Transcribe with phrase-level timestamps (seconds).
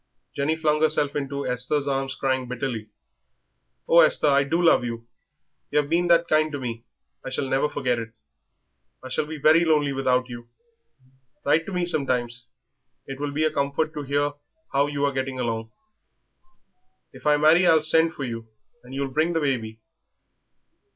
[0.35, 2.89] Jenny flung herself into Esther's arms crying bitterly.
[3.87, 5.05] "Oh, Esther, I do love you;
[5.69, 6.85] yer 'ave been that kind to me
[7.23, 8.11] I shall never forget it.
[9.03, 10.49] I shall be very lonely without you.
[11.45, 12.47] Write to me sometimes;
[13.05, 14.31] it will be a comfort to hear
[14.73, 15.69] how you are getting on.
[17.13, 18.47] If I marry I'll send for you,
[18.83, 19.81] and you'll bring the baby."